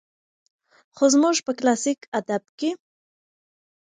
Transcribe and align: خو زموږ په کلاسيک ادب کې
خو 0.95 1.05
زموږ 1.13 1.35
په 1.45 1.51
کلاسيک 1.59 1.99
ادب 2.19 2.43
کې 2.59 2.69